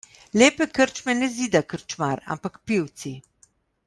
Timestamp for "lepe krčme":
0.37-1.13